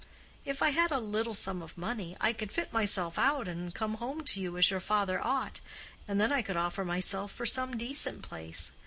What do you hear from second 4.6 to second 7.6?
your father ought, and then I could offer myself for